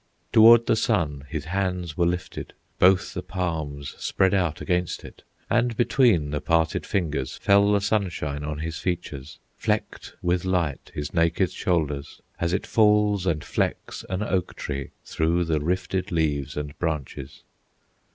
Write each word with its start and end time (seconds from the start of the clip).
Toward 0.33 0.65
the 0.65 0.75
sun 0.75 1.25
his 1.29 1.45
hands 1.45 1.95
were 1.95 2.07
lifted, 2.07 2.53
Both 2.79 3.13
the 3.13 3.21
palms 3.21 3.89
spread 4.03 4.33
out 4.33 4.59
against 4.59 5.03
it, 5.05 5.21
And 5.47 5.77
between 5.77 6.31
the 6.31 6.41
parted 6.41 6.87
fingers 6.87 7.37
Fell 7.37 7.71
the 7.71 7.81
sunshine 7.81 8.43
on 8.43 8.57
his 8.57 8.79
features, 8.79 9.37
Flecked 9.59 10.15
with 10.23 10.43
light 10.43 10.89
his 10.95 11.13
naked 11.13 11.51
shoulders, 11.51 12.19
As 12.39 12.51
it 12.51 12.65
falls 12.65 13.27
and 13.27 13.43
flecks 13.43 14.03
an 14.09 14.23
oak 14.23 14.55
tree 14.55 14.89
Through 15.05 15.43
the 15.45 15.59
rifted 15.59 16.11
leaves 16.11 16.57
and 16.57 16.75
branches. 16.79 17.43